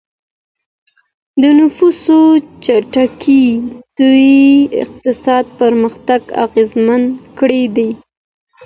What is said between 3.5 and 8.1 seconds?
ودي اقتصادي پرمختګ اغیزمن کړی دی.